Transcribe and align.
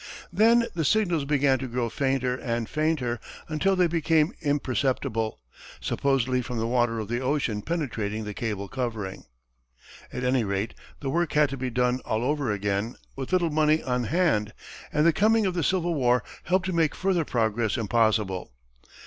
Then 0.33 0.65
the 0.73 0.83
signals 0.83 1.25
began 1.25 1.59
to 1.59 1.67
grow 1.67 1.87
fainter 1.87 2.35
and 2.35 2.67
fainter, 2.67 3.19
until 3.47 3.75
they 3.75 3.85
became 3.85 4.33
imperceptible, 4.41 5.39
supposedly 5.79 6.41
from 6.41 6.57
the 6.57 6.65
water 6.65 6.97
of 6.97 7.07
the 7.07 7.19
ocean 7.19 7.61
penetrating 7.61 8.23
the 8.23 8.33
cable 8.33 8.67
covering. 8.67 9.25
At 10.11 10.23
any 10.23 10.43
rate, 10.43 10.73
the 11.01 11.11
work 11.11 11.33
had 11.33 11.49
to 11.49 11.57
be 11.57 11.69
done 11.69 11.99
all 12.03 12.23
over 12.23 12.51
again, 12.51 12.95
with 13.15 13.31
little 13.31 13.51
money 13.51 13.83
on 13.83 14.05
hand, 14.05 14.53
and 14.91 15.05
the 15.05 15.13
coming 15.13 15.45
of 15.45 15.53
the 15.53 15.61
Civil 15.61 15.93
War 15.93 16.23
helped 16.45 16.65
to 16.65 16.73
make 16.73 16.95
further 16.95 17.23
progress 17.23 17.77
impossible. 17.77 18.51